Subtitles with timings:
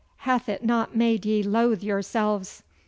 [0.25, 2.63] Hath it not made ye loathe yourselves?